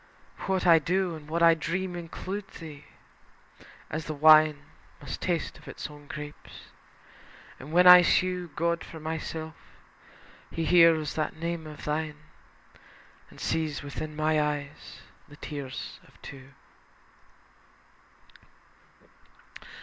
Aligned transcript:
What 0.47 0.65
I 0.65 0.79
do 0.79 1.15
And 1.15 1.29
what 1.29 1.43
I 1.43 1.53
dream 1.53 1.95
include 1.95 2.47
thee, 2.59 2.85
as 3.91 4.05
the 4.05 4.15
wine 4.15 4.63
Must 4.99 5.21
taste 5.21 5.59
of 5.59 5.67
its 5.67 5.91
own 5.91 6.07
grapes. 6.07 6.69
And 7.59 7.71
when 7.71 7.85
I 7.85 8.01
sue 8.01 8.47
God 8.55 8.83
for 8.83 8.99
myself, 8.99 9.53
He 10.49 10.65
hears 10.65 11.13
that 11.13 11.35
name 11.37 11.67
of 11.67 11.85
thine, 11.85 12.17
And 13.29 13.39
sees 13.39 13.83
within 13.83 14.15
my 14.15 14.41
eyes 14.41 15.01
the 15.27 15.35
tears 15.37 15.99
of 16.07 16.19
two. 16.23 16.49